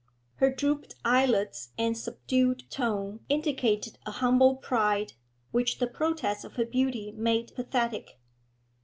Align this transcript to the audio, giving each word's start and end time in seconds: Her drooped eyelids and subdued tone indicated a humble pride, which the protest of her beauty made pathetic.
Her 0.37 0.49
drooped 0.51 0.95
eyelids 1.05 1.73
and 1.77 1.95
subdued 1.95 2.63
tone 2.71 3.19
indicated 3.29 3.99
a 4.03 4.09
humble 4.09 4.55
pride, 4.55 5.13
which 5.51 5.77
the 5.77 5.85
protest 5.85 6.43
of 6.43 6.53
her 6.53 6.65
beauty 6.65 7.11
made 7.11 7.53
pathetic. 7.53 8.19